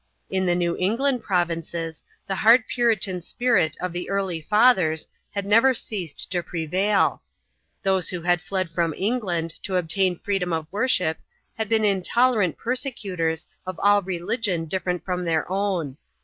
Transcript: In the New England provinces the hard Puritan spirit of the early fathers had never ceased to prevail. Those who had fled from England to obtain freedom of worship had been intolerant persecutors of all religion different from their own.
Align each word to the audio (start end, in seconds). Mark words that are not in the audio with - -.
In 0.31 0.47
the 0.47 0.55
New 0.55 0.75
England 0.79 1.21
provinces 1.21 2.01
the 2.25 2.37
hard 2.37 2.65
Puritan 2.67 3.21
spirit 3.21 3.77
of 3.79 3.93
the 3.93 4.09
early 4.09 4.41
fathers 4.41 5.07
had 5.29 5.45
never 5.45 5.75
ceased 5.75 6.31
to 6.31 6.41
prevail. 6.41 7.21
Those 7.83 8.09
who 8.09 8.23
had 8.23 8.41
fled 8.41 8.71
from 8.71 8.95
England 8.97 9.51
to 9.61 9.75
obtain 9.75 10.17
freedom 10.17 10.53
of 10.53 10.65
worship 10.71 11.19
had 11.55 11.69
been 11.69 11.85
intolerant 11.85 12.57
persecutors 12.57 13.45
of 13.63 13.79
all 13.83 14.01
religion 14.01 14.65
different 14.65 15.05
from 15.05 15.23
their 15.23 15.45
own. 15.51 15.97